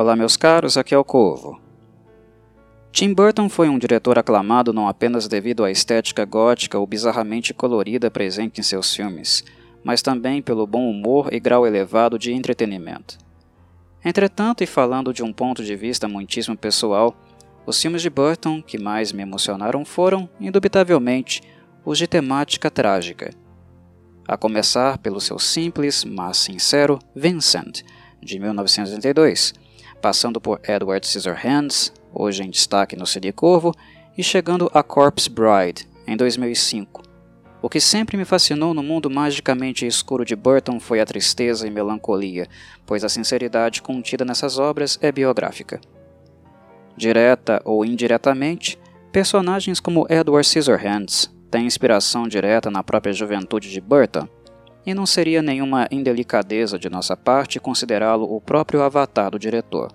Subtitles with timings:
[0.00, 1.60] Olá, meus caros, aqui é o Corvo.
[2.92, 8.08] Tim Burton foi um diretor aclamado não apenas devido à estética gótica ou bizarramente colorida
[8.08, 9.42] presente em seus filmes,
[9.82, 13.18] mas também pelo bom humor e grau elevado de entretenimento.
[14.04, 17.12] Entretanto, e falando de um ponto de vista muitíssimo pessoal,
[17.66, 21.42] os filmes de Burton que mais me emocionaram foram, indubitavelmente,
[21.84, 23.34] os de temática trágica.
[24.28, 27.82] A começar pelo seu simples, mas sincero Vincent,
[28.22, 29.66] de 1982
[30.00, 33.74] passando por Edward Scissorhands, hoje em destaque no CD Corvo,
[34.16, 37.02] e chegando a Corpse Bride, em 2005.
[37.60, 41.70] O que sempre me fascinou no mundo magicamente escuro de Burton foi a tristeza e
[41.70, 42.46] melancolia,
[42.86, 45.80] pois a sinceridade contida nessas obras é biográfica.
[46.96, 48.78] Direta ou indiretamente,
[49.10, 54.28] personagens como Edward Scissorhands têm inspiração direta na própria juventude de Burton,
[54.86, 59.92] e não seria nenhuma indelicadeza de nossa parte considerá-lo o próprio avatar do diretor.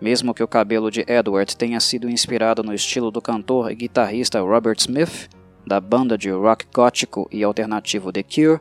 [0.00, 4.40] Mesmo que o cabelo de Edward tenha sido inspirado no estilo do cantor e guitarrista
[4.40, 5.28] Robert Smith,
[5.66, 8.60] da banda de rock gótico e alternativo The Cure,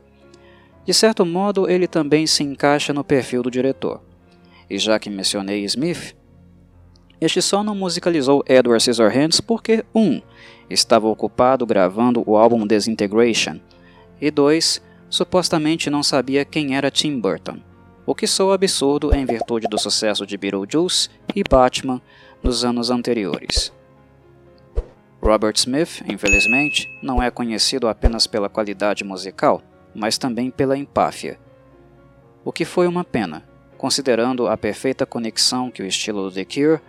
[0.86, 4.02] de certo modo ele também se encaixa no perfil do diretor.
[4.70, 6.16] E já que mencionei Smith,
[7.20, 10.02] este só não musicalizou Edward Scissorhands porque 1.
[10.02, 10.22] Um,
[10.70, 13.60] estava ocupado gravando o álbum Desintegration,
[14.20, 17.60] e 2 supostamente não sabia quem era Tim Burton,
[18.06, 22.02] o que soa absurdo em virtude do sucesso de Beetlejuice e Batman
[22.44, 23.74] nos anos anteriores.
[25.22, 29.62] Robert Smith, infelizmente, não é conhecido apenas pela qualidade musical,
[29.94, 31.40] mas também pela empáfia.
[32.44, 33.44] O que foi uma pena,
[33.76, 36.80] considerando a perfeita conexão que o estilo do The Cure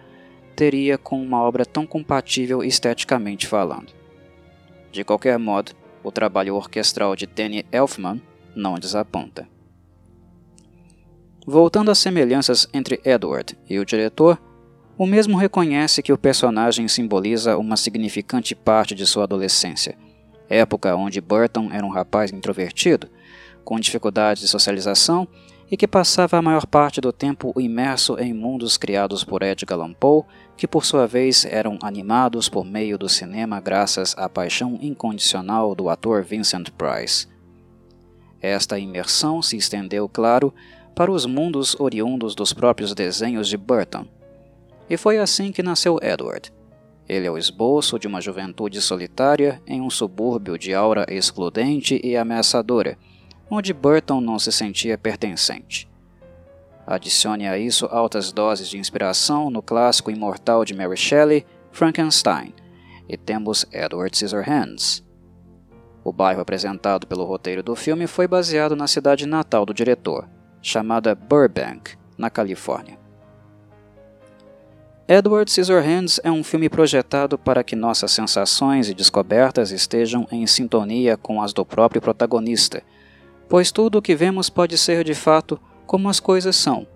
[0.55, 3.95] teria com uma obra tão compatível esteticamente falando.
[4.93, 5.73] De qualquer modo,
[6.05, 8.21] o trabalho orquestral de Danny Elfman
[8.55, 9.49] não desaponta.
[11.47, 14.37] Voltando às semelhanças entre Edward e o diretor,
[14.99, 19.97] o mesmo reconhece que o personagem simboliza uma significante parte de sua adolescência,
[20.49, 23.09] época onde Burton era um rapaz introvertido,
[23.65, 25.29] com dificuldades de socialização
[25.71, 29.93] e que passava a maior parte do tempo imerso em mundos criados por Edgar Allan
[29.93, 30.25] Poe,
[30.57, 35.89] que por sua vez eram animados por meio do cinema graças à paixão incondicional do
[35.89, 37.29] ator Vincent Price.
[38.41, 40.53] Esta imersão se estendeu, claro,
[40.97, 44.07] para os mundos oriundos dos próprios desenhos de Burton.
[44.89, 46.51] E foi assim que nasceu Edward.
[47.07, 52.17] Ele é o esboço de uma juventude solitária em um subúrbio de aura excludente e
[52.17, 52.97] ameaçadora,
[53.51, 55.87] onde Burton não se sentia pertencente.
[56.87, 62.55] Adicione a isso altas doses de inspiração no clássico imortal de Mary Shelley, Frankenstein,
[63.07, 65.05] e temos Edward Scissorhands.
[66.03, 70.27] O bairro apresentado pelo roteiro do filme foi baseado na cidade natal do diretor,
[70.67, 72.99] chamada Burbank, na Califórnia.
[75.09, 81.17] Edward Scissorhands é um filme projetado para que nossas sensações e descobertas estejam em sintonia
[81.17, 82.83] com as do próprio protagonista–
[83.49, 86.87] pois tudo o que vemos pode ser de fato como as coisas são,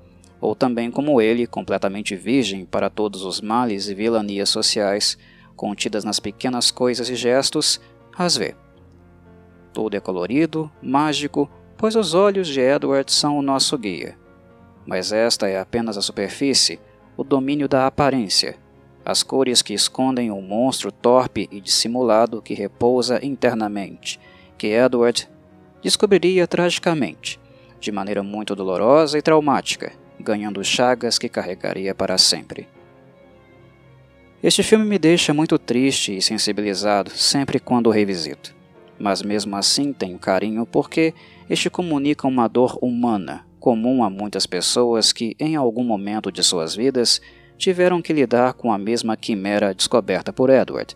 [0.40, 5.16] ou também como ele, completamente virgem para todos os males e vilanias sociais
[5.54, 7.80] contidas nas pequenas coisas e gestos,
[8.16, 8.54] as vê.
[9.72, 11.48] Tudo é colorido, mágico,
[11.80, 14.14] pois os olhos de Edward são o nosso guia.
[14.86, 16.78] Mas esta é apenas a superfície,
[17.16, 18.58] o domínio da aparência,
[19.02, 24.20] as cores que escondem o monstro torpe e dissimulado que repousa internamente,
[24.58, 25.26] que Edward
[25.82, 27.40] descobriria tragicamente,
[27.80, 32.68] de maneira muito dolorosa e traumática, ganhando chagas que carregaria para sempre.
[34.42, 38.59] Este filme me deixa muito triste e sensibilizado sempre quando o revisito,
[39.00, 41.14] mas mesmo assim tenho carinho porque
[41.48, 46.76] este comunica uma dor humana, comum a muitas pessoas que, em algum momento de suas
[46.76, 47.20] vidas,
[47.56, 50.94] tiveram que lidar com a mesma quimera descoberta por Edward,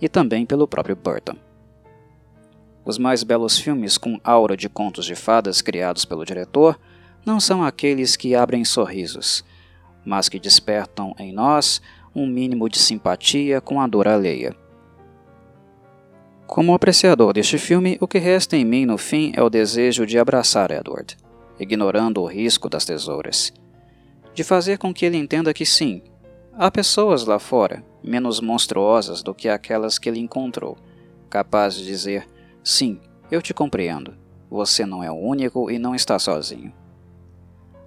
[0.00, 1.36] e também pelo próprio Burton.
[2.84, 6.78] Os mais belos filmes com aura de contos de fadas criados pelo diretor
[7.24, 9.44] não são aqueles que abrem sorrisos,
[10.04, 11.80] mas que despertam em nós
[12.14, 14.54] um mínimo de simpatia com a dor alheia.
[16.46, 20.16] Como apreciador deste filme, o que resta em mim no fim é o desejo de
[20.16, 21.16] abraçar Edward,
[21.58, 23.52] ignorando o risco das tesouras.
[24.32, 26.02] De fazer com que ele entenda que sim,
[26.54, 30.78] há pessoas lá fora, menos monstruosas do que aquelas que ele encontrou,
[31.28, 32.28] capazes de dizer:
[32.62, 33.00] Sim,
[33.30, 34.14] eu te compreendo.
[34.48, 36.72] Você não é o único e não está sozinho.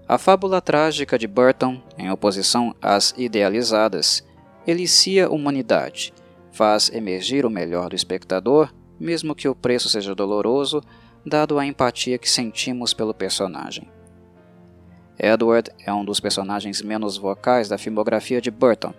[0.06, 4.24] A fábula trágica de Burton, em oposição às idealizadas,
[4.68, 6.14] elicia humanidade,
[6.60, 8.70] faz emergir o melhor do espectador,
[9.00, 10.84] mesmo que o preço seja doloroso,
[11.26, 13.90] dado a empatia que sentimos pelo personagem.
[15.18, 18.94] Edward é um dos personagens menos vocais da filmografia de Burton.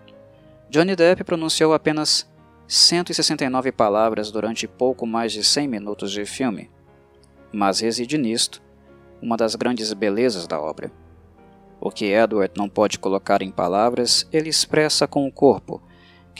[0.71, 2.27] Johnny Depp pronunciou apenas
[2.67, 6.71] 169 palavras durante pouco mais de 100 minutos de filme,
[7.53, 8.63] mas reside nisto
[9.21, 10.91] uma das grandes belezas da obra.
[11.79, 15.83] O que Edward não pode colocar em palavras, ele expressa com o corpo,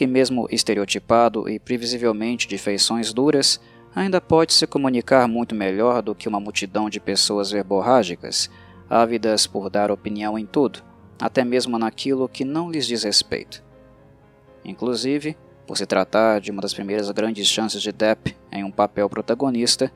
[0.01, 3.61] que, mesmo estereotipado e previsivelmente de feições duras,
[3.95, 8.49] ainda pode se comunicar muito melhor do que uma multidão de pessoas verborrágicas,
[8.89, 10.83] ávidas por dar opinião em tudo,
[11.21, 13.63] até mesmo naquilo que não lhes diz respeito.
[14.65, 15.37] Inclusive,
[15.67, 19.93] por se tratar de uma das primeiras grandes chances de Depp em um papel protagonista,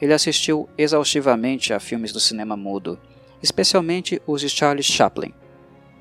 [0.00, 2.98] ele assistiu exaustivamente a filmes do cinema mudo
[3.42, 5.34] especialmente os de Charles Chaplin,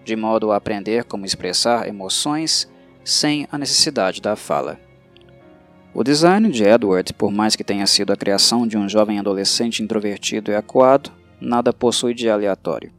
[0.05, 2.71] de modo a aprender como expressar emoções
[3.03, 4.79] sem a necessidade da fala.
[5.94, 9.83] O design de Edward, por mais que tenha sido a criação de um jovem adolescente
[9.83, 12.91] introvertido e acuado, nada possui de aleatório.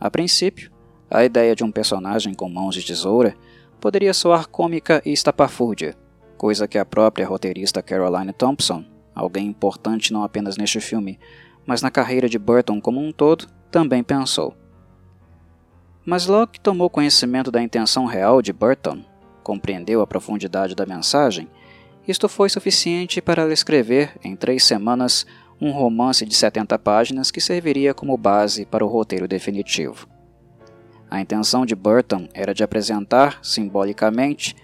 [0.00, 0.70] A princípio,
[1.10, 3.36] a ideia de um personagem com mãos de tesoura
[3.80, 5.94] poderia soar cômica e estapafúrdia,
[6.38, 8.84] coisa que a própria roteirista Caroline Thompson,
[9.14, 11.18] alguém importante não apenas neste filme,
[11.66, 14.54] mas na carreira de Burton como um todo, também pensou.
[16.04, 19.02] Mas logo que tomou conhecimento da intenção real de Burton,
[19.44, 21.48] compreendeu a profundidade da mensagem,
[22.06, 25.24] isto foi suficiente para ela escrever, em três semanas,
[25.60, 30.08] um romance de 70 páginas que serviria como base para o roteiro definitivo.
[31.10, 34.56] A intenção de Burton era de apresentar, simbolicamente,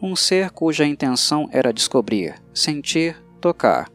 [0.00, 3.90] um ser cuja intenção era descobrir, sentir, tocar.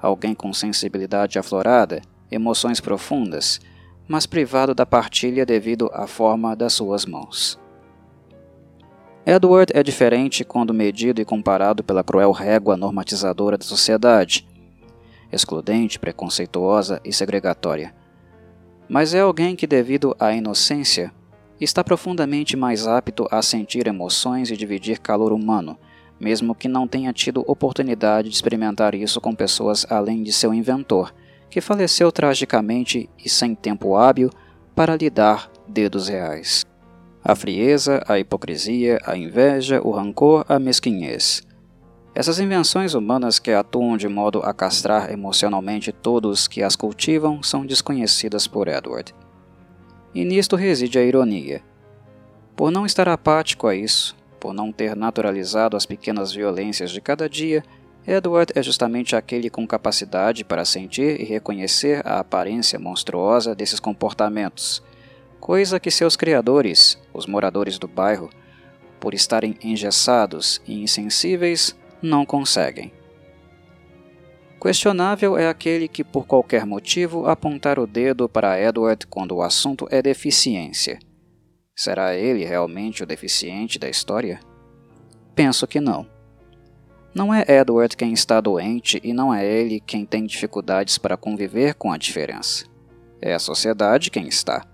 [0.00, 3.60] Alguém com sensibilidade aflorada, emoções profundas,
[4.08, 7.60] mas privado da partilha devido à forma das suas mãos.
[9.28, 14.46] Edward é diferente quando medido e comparado pela cruel régua normatizadora da sociedade,
[15.32, 17.92] excludente, preconceituosa e segregatória.
[18.88, 21.12] Mas é alguém que, devido à inocência,
[21.60, 25.76] está profundamente mais apto a sentir emoções e dividir calor humano,
[26.20, 31.12] mesmo que não tenha tido oportunidade de experimentar isso com pessoas além de seu inventor
[31.50, 34.30] que faleceu tragicamente e sem tempo hábil
[34.74, 36.64] para lhe dar dedos reais.
[37.28, 41.42] A frieza, a hipocrisia, a inveja, o rancor, a mesquinhez.
[42.14, 47.66] Essas invenções humanas que atuam de modo a castrar emocionalmente todos que as cultivam são
[47.66, 49.12] desconhecidas por Edward.
[50.14, 51.62] E nisto reside a ironia.
[52.54, 57.28] Por não estar apático a isso, por não ter naturalizado as pequenas violências de cada
[57.28, 57.64] dia,
[58.06, 64.80] Edward é justamente aquele com capacidade para sentir e reconhecer a aparência monstruosa desses comportamentos,
[65.46, 68.28] coisa que seus criadores, os moradores do bairro,
[68.98, 72.92] por estarem engessados e insensíveis, não conseguem.
[74.60, 79.86] Questionável é aquele que, por qualquer motivo, apontar o dedo para Edward quando o assunto
[79.88, 80.98] é deficiência.
[81.76, 84.40] Será ele realmente o deficiente da história?
[85.32, 86.10] Penso que não.
[87.14, 91.74] Não é Edward quem está doente e não é ele quem tem dificuldades para conviver
[91.74, 92.64] com a diferença.
[93.22, 94.66] É a sociedade quem está.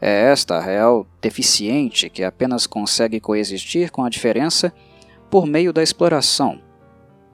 [0.00, 4.72] É esta a real deficiente que apenas consegue coexistir com a diferença
[5.30, 6.60] por meio da exploração,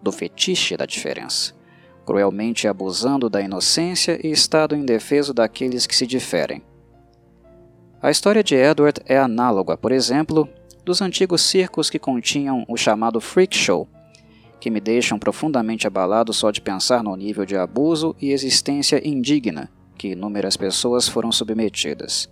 [0.01, 1.55] do fetiche da diferença,
[2.07, 6.63] cruelmente abusando da inocência e estado indefeso daqueles que se diferem.
[8.01, 10.49] A história de Edward é análoga, por exemplo,
[10.85, 13.89] dos antigos circos que continham o chamado freak show,
[14.59, 19.69] que me deixam profundamente abalado só de pensar no nível de abuso e existência indigna
[19.97, 22.32] que inúmeras pessoas foram submetidas.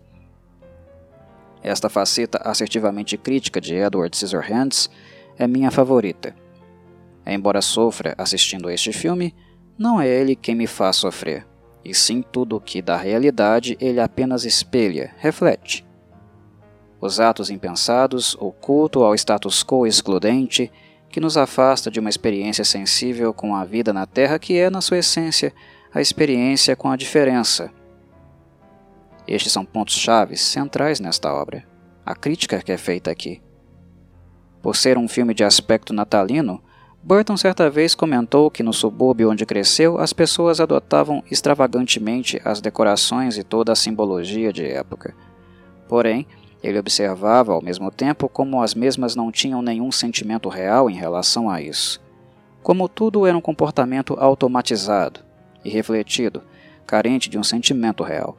[1.62, 4.90] Esta faceta assertivamente crítica de Edward Scissorhands
[5.38, 6.34] é minha favorita.
[7.26, 9.34] Embora sofra assistindo a este filme,
[9.78, 11.46] não é ele quem me faz sofrer,
[11.84, 15.88] e sim tudo o que da realidade ele apenas espelha, reflete
[17.00, 20.70] os atos impensados, o culto ao status quo excludente,
[21.08, 24.80] que nos afasta de uma experiência sensível com a vida na Terra, que é, na
[24.80, 25.52] sua essência,
[25.92, 27.72] a experiência com a diferença.
[29.30, 31.64] Estes são pontos chaves centrais nesta obra,
[32.04, 33.40] a crítica que é feita aqui.
[34.60, 36.60] Por ser um filme de aspecto natalino,
[37.00, 43.38] Burton certa vez comentou que no subúrbio onde cresceu as pessoas adotavam extravagantemente as decorações
[43.38, 45.14] e toda a simbologia de época.
[45.88, 46.26] Porém,
[46.60, 51.48] ele observava ao mesmo tempo como as mesmas não tinham nenhum sentimento real em relação
[51.48, 52.02] a isso.
[52.64, 55.20] Como tudo era um comportamento automatizado
[55.64, 56.42] e refletido,
[56.84, 58.36] carente de um sentimento real.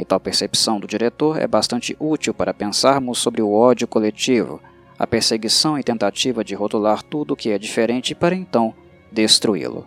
[0.00, 4.58] E tal percepção do diretor é bastante útil para pensarmos sobre o ódio coletivo,
[4.98, 8.74] a perseguição e tentativa de rotular tudo o que é diferente para então
[9.12, 9.86] destruí-lo.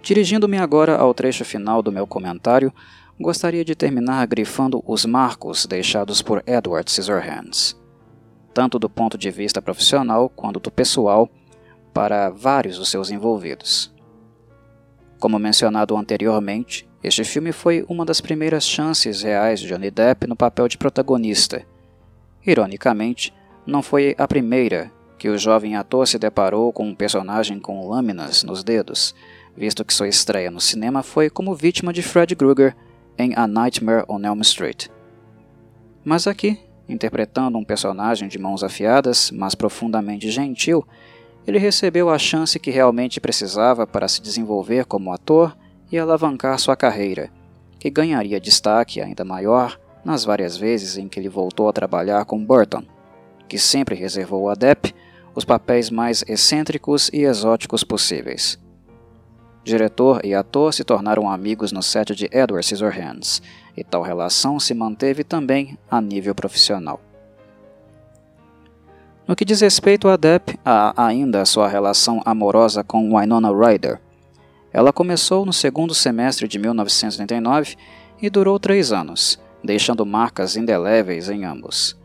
[0.00, 2.72] Dirigindo-me agora ao trecho final do meu comentário,
[3.18, 7.76] gostaria de terminar grifando os marcos deixados por Edward Scissorhands,
[8.54, 11.28] tanto do ponto de vista profissional quanto do pessoal,
[11.92, 13.92] para vários dos seus envolvidos.
[15.18, 20.34] Como mencionado anteriormente, este filme foi uma das primeiras chances reais de Johnny Depp no
[20.34, 21.64] papel de protagonista.
[22.44, 23.32] Ironicamente,
[23.64, 28.42] não foi a primeira que o jovem ator se deparou com um personagem com lâminas
[28.42, 29.14] nos dedos,
[29.56, 32.76] visto que sua estreia no cinema foi como vítima de Fred Krueger
[33.16, 34.88] em A Nightmare on Elm Street.
[36.04, 40.86] Mas aqui, interpretando um personagem de mãos afiadas, mas profundamente gentil,
[41.46, 45.56] ele recebeu a chance que realmente precisava para se desenvolver como ator
[45.90, 47.30] e alavancar sua carreira,
[47.78, 52.44] que ganharia destaque ainda maior nas várias vezes em que ele voltou a trabalhar com
[52.44, 52.82] Burton,
[53.48, 54.94] que sempre reservou a Depp
[55.34, 58.58] os papéis mais excêntricos e exóticos possíveis.
[59.62, 63.42] Diretor e ator se tornaram amigos no set de Edward Scissorhands,
[63.76, 67.00] e tal relação se manteve também a nível profissional.
[69.26, 74.00] No que diz respeito a Depp, há ainda sua relação amorosa com Winona Ryder.
[74.72, 77.76] Ela começou no segundo semestre de 1989
[78.20, 81.96] e durou três anos, deixando marcas indeléveis em ambos.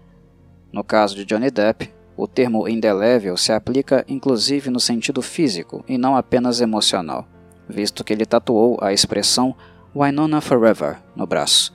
[0.72, 5.98] No caso de Johnny Depp, o termo indelével se aplica inclusive no sentido físico e
[5.98, 7.28] não apenas emocional,
[7.68, 9.56] visto que ele tatuou a expressão
[9.96, 11.74] Winona Forever no braço,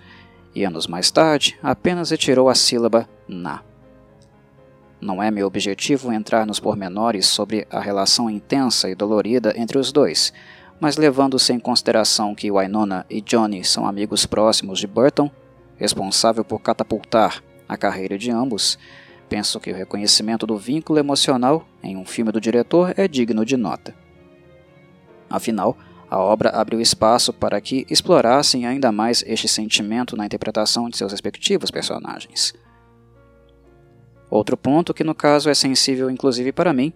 [0.54, 3.62] e anos mais tarde apenas retirou a sílaba na.
[5.00, 9.92] Não é meu objetivo entrar nos pormenores sobre a relação intensa e dolorida entre os
[9.92, 10.32] dois,
[10.80, 15.30] mas levando-se em consideração que Winona e Johnny são amigos próximos de Burton,
[15.76, 18.78] responsável por catapultar a carreira de ambos,
[19.28, 23.56] Penso que o reconhecimento do vínculo emocional em um filme do diretor é digno de
[23.56, 23.94] nota.
[25.28, 25.76] Afinal,
[26.10, 31.12] a obra abriu espaço para que explorassem ainda mais este sentimento na interpretação de seus
[31.12, 32.54] respectivos personagens.
[34.30, 36.92] Outro ponto que no caso é sensível inclusive para mim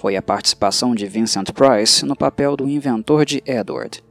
[0.00, 4.02] foi a participação de Vincent Price no papel do inventor de Edward.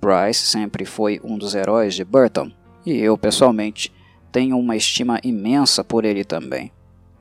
[0.00, 2.50] Price sempre foi um dos heróis de Burton,
[2.84, 3.92] e eu, pessoalmente,
[4.32, 6.72] tenho uma estima imensa por ele também,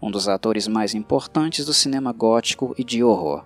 [0.02, 3.46] um dos atores mais importantes do cinema gótico e de horror.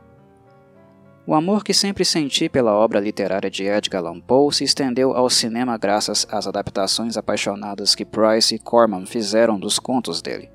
[1.28, 5.30] O amor que sempre senti pela obra literária de Edgar Allan Poe se estendeu ao
[5.30, 10.50] cinema graças às adaptações apaixonadas que Price e Corman fizeram dos contos dele.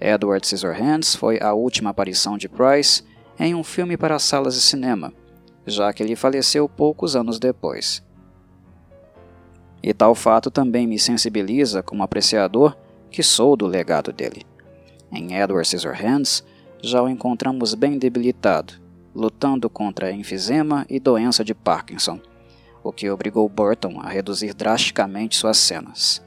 [0.00, 3.04] Edward Scissorhands foi a última aparição de Price
[3.38, 5.12] em um filme para salas de cinema,
[5.66, 8.02] já que ele faleceu poucos anos depois.
[9.82, 12.76] E tal fato também me sensibiliza como apreciador
[13.10, 14.46] que sou do legado dele.
[15.12, 16.44] Em Edward Scissorhands,
[16.82, 18.74] já o encontramos bem debilitado,
[19.14, 22.20] lutando contra enfisema e doença de Parkinson,
[22.82, 26.22] o que obrigou Burton a reduzir drasticamente suas cenas.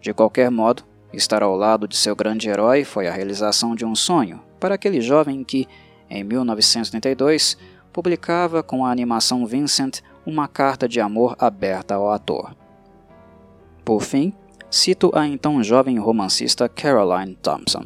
[0.00, 0.84] De qualquer modo,
[1.16, 5.00] estar ao lado de seu grande herói foi a realização de um sonho para aquele
[5.00, 5.66] jovem que,
[6.08, 7.56] em 1982,
[7.92, 12.56] publicava com a animação Vincent uma carta de amor aberta ao ator.
[13.84, 14.32] Por fim,
[14.70, 17.84] cito a então jovem romancista Caroline Thompson.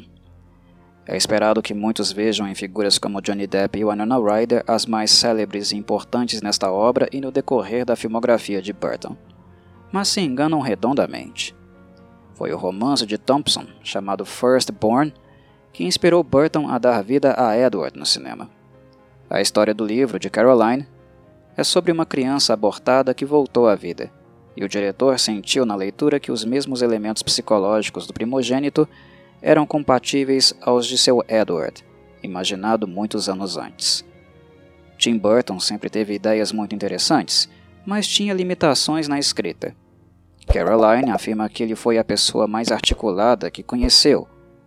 [1.06, 5.10] É esperado que muitos vejam em figuras como Johnny Depp e Winona Ryder as mais
[5.10, 9.16] célebres e importantes nesta obra e no decorrer da filmografia de Burton.
[9.90, 11.57] Mas se enganam redondamente.
[12.38, 15.12] Foi o romance de Thompson, chamado Firstborn,
[15.72, 18.48] que inspirou Burton a dar vida a Edward no cinema.
[19.28, 20.86] A história do livro de Caroline
[21.56, 24.10] é sobre uma criança abortada que voltou à vida
[24.56, 28.88] e o diretor sentiu na leitura que os mesmos elementos psicológicos do primogênito
[29.40, 31.84] eram compatíveis aos de seu Edward,
[32.24, 34.04] imaginado muitos anos antes.
[34.96, 37.48] Tim Burton sempre teve ideias muito interessantes,
[37.86, 39.76] mas tinha limitações na escrita.
[40.64, 44.26] Caroline afirma que ele foi a pessoa mais articulada que conheceu,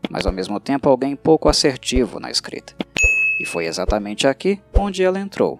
[0.09, 2.73] mas ao mesmo tempo alguém pouco assertivo na escrita.
[3.41, 5.59] E foi exatamente aqui onde ela entrou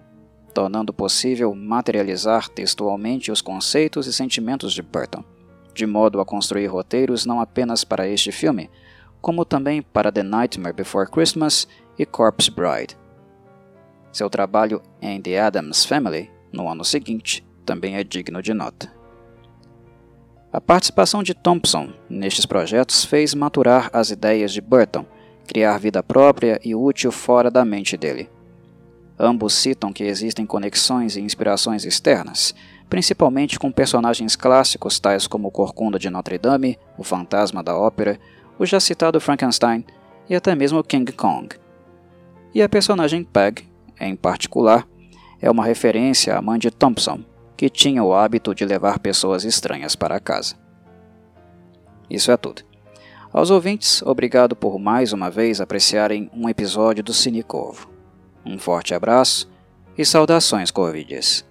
[0.52, 5.24] tornando possível materializar textualmente os conceitos e sentimentos de Burton,
[5.74, 8.70] de modo a construir roteiros não apenas para este filme,
[9.20, 11.66] como também para The Nightmare Before Christmas
[11.98, 12.96] e Corpse Bride.
[14.12, 19.01] Seu trabalho em The Addams Family, no ano seguinte, também é digno de nota.
[20.52, 25.06] A participação de Thompson nestes projetos fez maturar as ideias de Burton,
[25.46, 28.28] criar vida própria e útil fora da mente dele.
[29.18, 32.54] Ambos citam que existem conexões e inspirações externas,
[32.90, 38.20] principalmente com personagens clássicos tais como o Corcunda de Notre Dame, o Fantasma da Ópera,
[38.58, 39.82] o já citado Frankenstein
[40.28, 41.48] e até mesmo King Kong.
[42.54, 43.66] E a personagem Peg,
[43.98, 44.86] em particular,
[45.40, 47.24] é uma referência a Mandy Thompson,
[47.62, 50.56] que tinha o hábito de levar pessoas estranhas para casa.
[52.10, 52.62] Isso é tudo.
[53.32, 57.88] Aos ouvintes, obrigado por mais uma vez apreciarem um episódio do Cinecorvo.
[58.44, 59.48] Um forte abraço
[59.96, 61.44] e saudações corvides.